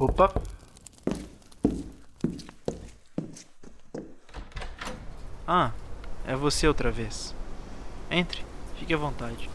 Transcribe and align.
Opa. 0.00 0.32
Ah, 5.46 5.72
é 6.26 6.34
você 6.34 6.66
outra 6.66 6.90
vez. 6.90 7.34
Entre, 8.10 8.42
fique 8.78 8.94
à 8.94 8.96
vontade. 8.96 9.50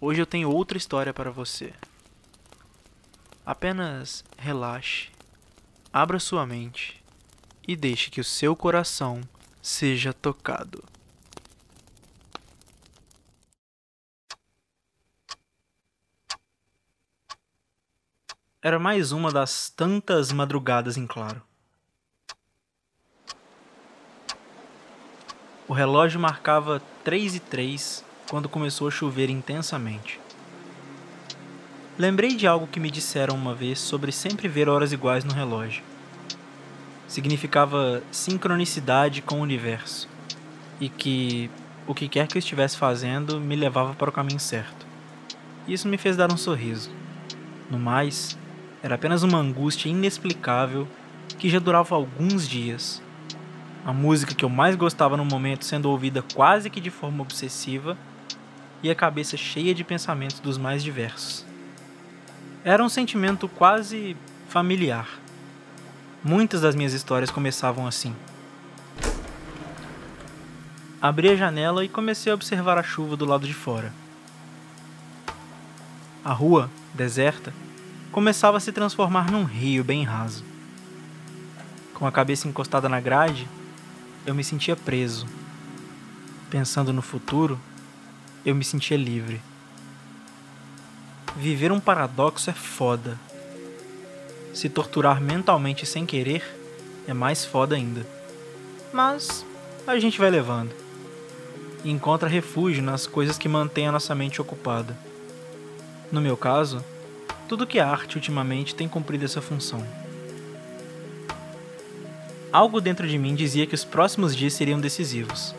Hoje 0.00 0.20
eu 0.20 0.26
tenho 0.26 0.50
outra 0.50 0.76
história 0.76 1.14
para 1.14 1.30
você. 1.30 1.72
Apenas 3.46 4.24
relaxe, 4.36 5.10
abra 5.92 6.18
sua 6.18 6.44
mente 6.44 7.00
e 7.68 7.76
deixe 7.76 8.10
que 8.10 8.20
o 8.20 8.24
seu 8.24 8.56
coração 8.56 9.20
seja 9.62 10.12
tocado. 10.12 10.93
Era 18.64 18.78
mais 18.78 19.12
uma 19.12 19.30
das 19.30 19.68
tantas 19.68 20.32
madrugadas 20.32 20.96
em 20.96 21.06
claro. 21.06 21.42
O 25.68 25.74
relógio 25.74 26.18
marcava 26.18 26.80
três 27.04 27.34
e 27.34 27.40
três 27.40 28.02
quando 28.26 28.48
começou 28.48 28.88
a 28.88 28.90
chover 28.90 29.28
intensamente. 29.28 30.18
Lembrei 31.98 32.34
de 32.34 32.46
algo 32.46 32.66
que 32.66 32.80
me 32.80 32.90
disseram 32.90 33.34
uma 33.34 33.54
vez 33.54 33.78
sobre 33.78 34.10
sempre 34.10 34.48
ver 34.48 34.66
horas 34.66 34.94
iguais 34.94 35.24
no 35.24 35.34
relógio. 35.34 35.84
Significava 37.06 38.02
sincronicidade 38.10 39.20
com 39.20 39.40
o 39.40 39.42
universo 39.42 40.08
e 40.80 40.88
que 40.88 41.50
o 41.86 41.94
que 41.94 42.08
quer 42.08 42.26
que 42.26 42.38
eu 42.38 42.40
estivesse 42.40 42.78
fazendo 42.78 43.38
me 43.38 43.56
levava 43.56 43.92
para 43.92 44.08
o 44.08 44.12
caminho 44.12 44.40
certo. 44.40 44.86
Isso 45.68 45.86
me 45.86 45.98
fez 45.98 46.16
dar 46.16 46.32
um 46.32 46.38
sorriso. 46.38 46.90
No 47.70 47.78
mais, 47.78 48.38
era 48.84 48.96
apenas 48.96 49.22
uma 49.22 49.38
angústia 49.38 49.88
inexplicável 49.88 50.86
que 51.38 51.48
já 51.48 51.58
durava 51.58 51.94
alguns 51.94 52.46
dias. 52.46 53.00
A 53.82 53.94
música 53.94 54.34
que 54.34 54.44
eu 54.44 54.50
mais 54.50 54.76
gostava 54.76 55.16
no 55.16 55.24
momento 55.24 55.64
sendo 55.64 55.88
ouvida 55.88 56.22
quase 56.34 56.68
que 56.68 56.82
de 56.82 56.90
forma 56.90 57.22
obsessiva 57.22 57.96
e 58.82 58.90
a 58.90 58.94
cabeça 58.94 59.38
cheia 59.38 59.74
de 59.74 59.82
pensamentos 59.82 60.38
dos 60.38 60.58
mais 60.58 60.84
diversos. 60.84 61.46
Era 62.62 62.84
um 62.84 62.88
sentimento 62.90 63.48
quase 63.48 64.18
familiar. 64.50 65.08
Muitas 66.22 66.60
das 66.60 66.74
minhas 66.74 66.92
histórias 66.92 67.30
começavam 67.30 67.86
assim. 67.86 68.14
Abri 71.00 71.30
a 71.30 71.36
janela 71.36 71.82
e 71.82 71.88
comecei 71.88 72.30
a 72.30 72.34
observar 72.34 72.76
a 72.76 72.82
chuva 72.82 73.16
do 73.16 73.24
lado 73.24 73.46
de 73.46 73.54
fora. 73.54 73.90
A 76.22 76.34
rua, 76.34 76.70
deserta, 76.92 77.50
começava 78.14 78.58
a 78.58 78.60
se 78.60 78.70
transformar 78.70 79.28
num 79.28 79.42
rio 79.42 79.82
bem 79.82 80.04
raso. 80.04 80.44
Com 81.94 82.06
a 82.06 82.12
cabeça 82.12 82.46
encostada 82.46 82.88
na 82.88 83.00
grade, 83.00 83.48
eu 84.24 84.32
me 84.32 84.44
sentia 84.44 84.76
preso. 84.76 85.26
Pensando 86.48 86.92
no 86.92 87.02
futuro, 87.02 87.58
eu 88.46 88.54
me 88.54 88.62
sentia 88.62 88.96
livre. 88.96 89.42
Viver 91.34 91.72
um 91.72 91.80
paradoxo 91.80 92.48
é 92.50 92.52
foda. 92.52 93.18
Se 94.52 94.68
torturar 94.68 95.20
mentalmente 95.20 95.84
sem 95.84 96.06
querer 96.06 96.56
é 97.08 97.12
mais 97.12 97.44
foda 97.44 97.74
ainda. 97.74 98.06
Mas 98.92 99.44
a 99.88 99.98
gente 99.98 100.20
vai 100.20 100.30
levando. 100.30 100.70
E 101.82 101.90
encontra 101.90 102.28
refúgio 102.28 102.80
nas 102.80 103.08
coisas 103.08 103.36
que 103.36 103.48
mantêm 103.48 103.88
a 103.88 103.92
nossa 103.92 104.14
mente 104.14 104.40
ocupada. 104.40 104.96
No 106.12 106.20
meu 106.20 106.36
caso, 106.36 106.80
tudo 107.54 107.68
que 107.68 107.78
é 107.78 107.82
arte 107.82 108.16
ultimamente 108.16 108.74
tem 108.74 108.88
cumprido 108.88 109.24
essa 109.24 109.40
função. 109.40 109.80
Algo 112.52 112.80
dentro 112.80 113.06
de 113.06 113.16
mim 113.16 113.32
dizia 113.32 113.64
que 113.64 113.76
os 113.76 113.84
próximos 113.84 114.34
dias 114.34 114.54
seriam 114.54 114.80
decisivos, 114.80 115.54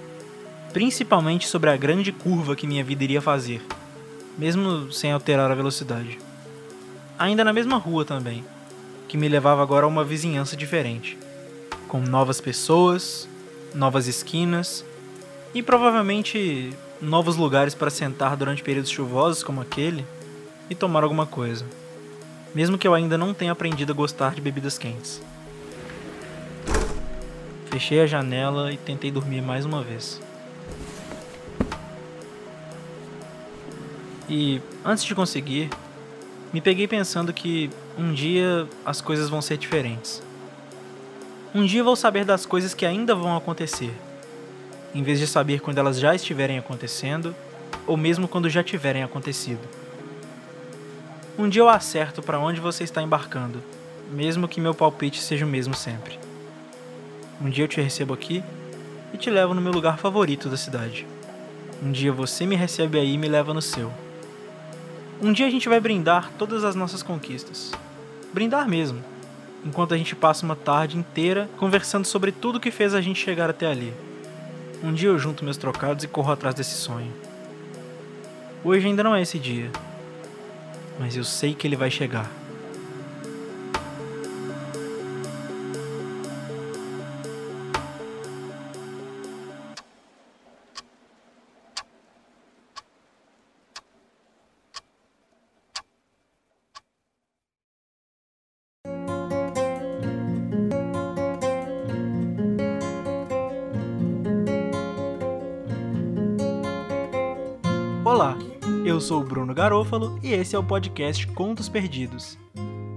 principalmente 0.74 1.48
sobre 1.48 1.70
a 1.70 1.78
grande 1.78 2.12
curva 2.12 2.54
que 2.54 2.68
minha 2.68 2.84
vida 2.84 3.06
iria 3.06 3.22
fazer, 3.22 3.62
mesmo 4.38 4.92
sem 4.92 5.14
alterar 5.14 5.50
a 5.50 5.56
velocidade. 5.56 6.20
Ainda 7.18 7.46
na 7.46 7.54
mesma 7.54 7.78
rua 7.78 8.04
também, 8.04 8.44
que 9.08 9.16
me 9.16 9.30
levava 9.30 9.64
agora 9.64 9.86
a 9.86 9.88
uma 9.88 10.04
vizinhança 10.04 10.58
diferente, 10.58 11.18
com 11.88 12.02
novas 12.02 12.42
pessoas, 12.42 13.26
novas 13.74 14.06
esquinas 14.06 14.84
e 15.54 15.64
provavelmente 15.64 16.74
novos 17.02 17.38
lugares 17.38 17.74
para 17.74 17.90
sentar 17.90 18.36
durante 18.36 18.62
períodos 18.62 18.92
chuvosos 18.92 19.42
como 19.42 19.62
aquele 19.62 20.06
e 20.70 20.76
tomar 20.76 21.04
alguma 21.04 21.26
coisa, 21.26 21.66
mesmo 22.56 22.78
que 22.78 22.88
eu 22.88 22.94
ainda 22.94 23.18
não 23.18 23.34
tenha 23.34 23.52
aprendido 23.52 23.92
a 23.92 23.96
gostar 23.96 24.34
de 24.34 24.40
bebidas 24.40 24.78
quentes. 24.78 25.22
Fechei 27.66 28.00
a 28.00 28.08
janela 28.08 28.72
e 28.72 28.78
tentei 28.78 29.12
dormir 29.12 29.42
mais 29.42 29.66
uma 29.66 29.84
vez. 29.84 30.22
E 34.30 34.62
antes 34.86 35.04
de 35.04 35.14
conseguir, 35.14 35.70
me 36.54 36.62
peguei 36.62 36.88
pensando 36.88 37.34
que 37.34 37.70
um 37.98 38.14
dia 38.14 38.66
as 38.86 39.02
coisas 39.02 39.28
vão 39.28 39.42
ser 39.42 39.58
diferentes. 39.58 40.24
Um 41.54 41.66
dia 41.66 41.84
vou 41.84 41.98
saber 41.98 42.24
das 42.24 42.46
coisas 42.46 42.74
que 42.74 42.86
ainda 42.86 43.14
vão 43.14 43.36
acontecer, 43.36 43.94
em 44.94 45.04
vez 45.04 45.20
de 45.20 45.28
saber 45.28 45.60
quando 45.60 45.78
elas 45.78 46.00
já 46.00 46.16
estiverem 46.16 46.58
acontecendo 46.58 47.36
ou 47.86 47.98
mesmo 47.98 48.30
quando 48.30 48.50
já 48.50 48.64
tiverem 48.64 49.04
acontecido. 49.04 49.85
Um 51.38 51.50
dia 51.50 51.62
eu 51.62 51.68
acerto 51.68 52.22
para 52.24 52.40
onde 52.40 52.62
você 52.62 52.86
está 52.86 53.02
embarcando, 53.02 53.62
mesmo 54.10 54.48
que 54.48 54.62
meu 54.62 54.74
palpite 54.74 55.22
seja 55.22 55.46
o 55.46 55.50
mesmo 55.50 55.74
sempre. 55.74 56.18
Um 57.42 57.50
dia 57.50 57.66
eu 57.66 57.68
te 57.68 57.82
recebo 57.82 58.14
aqui 58.14 58.42
e 59.14 59.18
te 59.18 59.30
levo 59.30 59.54
no 59.54 59.60
meu 59.60 59.74
lugar 59.74 59.98
favorito 59.98 60.48
da 60.48 60.56
cidade. 60.56 61.06
Um 61.84 61.92
dia 61.92 62.14
você 62.14 62.46
me 62.46 62.56
recebe 62.56 62.98
aí 62.98 63.16
e 63.16 63.18
me 63.18 63.28
leva 63.28 63.54
no 63.54 63.62
seu. 63.62 63.92
Um 65.22 65.34
dia 65.34 65.46
a 65.46 65.50
gente 65.50 65.68
vai 65.68 65.78
brindar 65.78 66.32
todas 66.38 66.64
as 66.64 66.74
nossas 66.74 67.04
conquistas. 67.04 67.74
Brindar 68.32 68.66
mesmo, 68.70 69.04
enquanto 69.66 69.94
a 69.94 69.98
gente 69.98 70.16
passa 70.16 70.46
uma 70.46 70.56
tarde 70.56 70.98
inteira 70.98 71.50
conversando 71.58 72.06
sobre 72.06 72.32
tudo 72.32 72.62
que 72.62 72.72
fez 72.72 72.94
a 72.94 73.02
gente 73.02 73.22
chegar 73.22 73.50
até 73.50 73.68
ali. 73.68 73.94
Um 74.82 74.94
dia 74.94 75.10
eu 75.10 75.20
junto 75.20 75.44
meus 75.44 75.58
trocados 75.58 76.06
e 76.06 76.08
corro 76.08 76.32
atrás 76.32 76.56
desse 76.56 76.76
sonho. 76.76 77.12
Hoje 78.64 78.88
ainda 78.88 79.04
não 79.04 79.14
é 79.14 79.22
esse 79.22 79.38
dia 79.38 79.70
mas 81.00 81.16
eu 81.16 81.24
sei 81.24 81.54
que 81.54 81.68
ele 81.68 81.76
vai 81.76 81.92
chegar. 81.92 82.30
Eu 108.96 109.02
sou 109.02 109.20
o 109.20 109.26
Bruno 109.26 109.54
Garofalo 109.54 110.18
e 110.24 110.32
esse 110.32 110.56
é 110.56 110.60
o 110.60 110.64
podcast 110.64 111.28
Contos 111.28 111.68
Perdidos. 111.68 112.38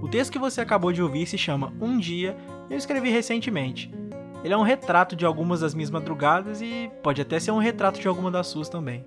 O 0.01 0.07
texto 0.07 0.31
que 0.31 0.39
você 0.39 0.61
acabou 0.61 0.93
de 0.93 1.03
ouvir 1.03 1.27
se 1.27 1.37
chama 1.37 1.73
Um 1.81 1.97
Dia 1.97 2.37
e 2.69 2.73
eu 2.73 2.77
escrevi 2.77 3.09
recentemente. 3.09 3.93
Ele 4.41 4.53
é 4.53 4.57
um 4.57 4.61
retrato 4.61 5.13
de 5.13 5.25
algumas 5.25 5.59
das 5.59 5.73
minhas 5.75 5.91
madrugadas 5.91 6.61
e 6.61 6.89
pode 7.03 7.21
até 7.21 7.37
ser 7.37 7.51
um 7.51 7.57
retrato 7.57 7.99
de 7.99 8.07
alguma 8.07 8.31
das 8.31 8.47
suas 8.47 8.69
também. 8.69 9.03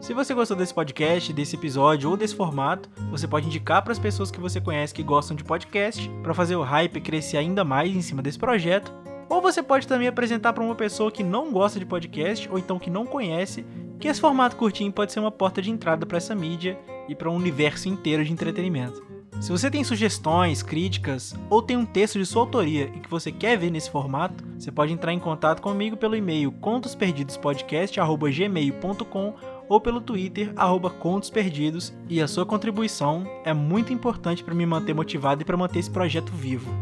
Se 0.00 0.14
você 0.14 0.32
gostou 0.34 0.56
desse 0.56 0.72
podcast, 0.72 1.32
desse 1.32 1.56
episódio 1.56 2.10
ou 2.10 2.16
desse 2.16 2.36
formato, 2.36 2.88
você 3.10 3.26
pode 3.26 3.48
indicar 3.48 3.82
para 3.82 3.90
as 3.90 3.98
pessoas 3.98 4.30
que 4.30 4.38
você 4.38 4.60
conhece 4.60 4.94
que 4.94 5.02
gostam 5.02 5.36
de 5.36 5.42
podcast, 5.42 6.08
para 6.22 6.32
fazer 6.32 6.54
o 6.54 6.62
hype 6.62 7.00
crescer 7.00 7.38
ainda 7.38 7.64
mais 7.64 7.90
em 7.90 8.02
cima 8.02 8.22
desse 8.22 8.38
projeto. 8.38 8.94
Ou 9.28 9.42
você 9.42 9.64
pode 9.64 9.88
também 9.88 10.06
apresentar 10.06 10.52
para 10.52 10.62
uma 10.62 10.76
pessoa 10.76 11.10
que 11.10 11.24
não 11.24 11.50
gosta 11.50 11.80
de 11.80 11.84
podcast 11.84 12.48
ou 12.48 12.56
então 12.56 12.78
que 12.78 12.88
não 12.88 13.04
conhece 13.04 13.66
que 13.98 14.08
esse 14.08 14.20
formato 14.20 14.56
curtinho 14.56 14.92
pode 14.92 15.12
ser 15.12 15.20
uma 15.20 15.30
porta 15.30 15.60
de 15.60 15.70
entrada 15.70 16.06
para 16.06 16.18
essa 16.18 16.34
mídia 16.34 16.78
e 17.08 17.14
para 17.14 17.30
um 17.30 17.36
universo 17.36 17.88
inteiro 17.88 18.24
de 18.24 18.32
entretenimento. 18.32 19.06
Se 19.40 19.50
você 19.52 19.70
tem 19.70 19.84
sugestões, 19.84 20.64
críticas 20.64 21.32
ou 21.48 21.62
tem 21.62 21.76
um 21.76 21.86
texto 21.86 22.18
de 22.18 22.26
sua 22.26 22.42
autoria 22.42 22.90
e 22.94 22.98
que 22.98 23.08
você 23.08 23.30
quer 23.30 23.56
ver 23.56 23.70
nesse 23.70 23.88
formato, 23.88 24.44
você 24.58 24.72
pode 24.72 24.92
entrar 24.92 25.12
em 25.12 25.18
contato 25.18 25.62
comigo 25.62 25.96
pelo 25.96 26.16
e-mail 26.16 26.50
contosperdidospodcast@gmail.com 26.52 29.34
ou 29.68 29.80
pelo 29.80 30.00
Twitter 30.00 30.52
@contosperdidos 30.98 31.94
e 32.08 32.20
a 32.20 32.26
sua 32.26 32.44
contribuição 32.44 33.24
é 33.44 33.54
muito 33.54 33.92
importante 33.92 34.42
para 34.42 34.54
me 34.54 34.66
manter 34.66 34.94
motivado 34.94 35.42
e 35.42 35.44
para 35.44 35.56
manter 35.56 35.78
esse 35.78 35.90
projeto 35.90 36.32
vivo. 36.32 36.74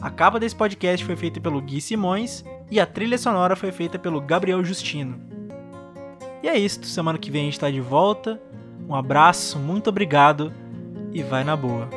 A 0.00 0.08
capa 0.10 0.40
desse 0.40 0.56
podcast 0.56 1.04
foi 1.04 1.16
feita 1.16 1.38
pelo 1.38 1.60
Gui 1.60 1.82
Simões 1.82 2.42
e 2.70 2.80
a 2.80 2.86
trilha 2.86 3.18
sonora 3.18 3.54
foi 3.56 3.72
feita 3.72 3.98
pelo 3.98 4.22
Gabriel 4.22 4.64
Justino. 4.64 5.27
E 6.42 6.48
é 6.48 6.56
isso, 6.56 6.84
semana 6.84 7.18
que 7.18 7.30
vem 7.30 7.42
a 7.42 7.44
gente 7.46 7.60
tá 7.60 7.70
de 7.70 7.80
volta. 7.80 8.40
Um 8.88 8.94
abraço, 8.94 9.58
muito 9.58 9.90
obrigado 9.90 10.52
e 11.12 11.22
vai 11.22 11.44
na 11.44 11.56
boa. 11.56 11.88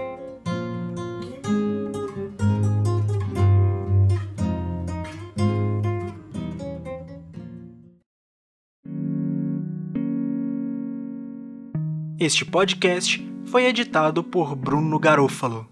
Este 12.20 12.46
podcast 12.46 13.28
foi 13.46 13.66
editado 13.66 14.24
por 14.24 14.56
Bruno 14.56 15.00
Garofalo. 15.00 15.68